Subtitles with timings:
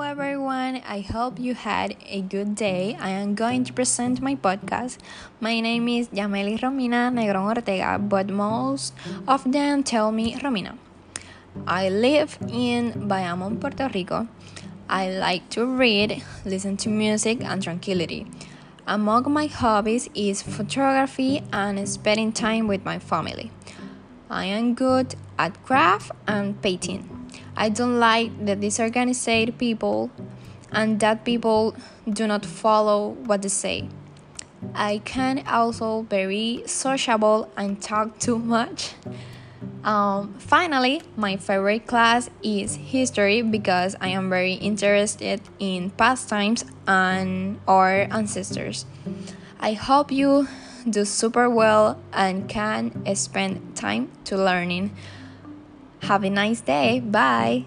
[0.00, 0.80] everyone.
[0.86, 2.96] I hope you had a good day.
[3.00, 4.98] I am going to present my podcast.
[5.40, 8.94] My name is Yameli Romina Negron Ortega, but most
[9.26, 10.78] of them tell me Romina.
[11.66, 14.28] I live in Bayamon, Puerto Rico.
[14.88, 18.28] I like to read, listen to music, and tranquility.
[18.86, 23.50] Among my hobbies is photography and spending time with my family.
[24.30, 27.19] I am good at craft and painting.
[27.60, 30.10] I don't like the disorganized people
[30.72, 31.74] and that people
[32.08, 33.88] do not follow what they say.
[34.74, 38.94] I can also very sociable and talk too much.
[39.84, 47.60] Um, finally, my favorite class is history because I am very interested in pastimes and
[47.68, 48.86] our ancestors.
[49.60, 50.48] I hope you
[50.88, 54.96] do super well and can spend time to learning.
[56.02, 57.00] Have a nice day.
[57.00, 57.64] Bye.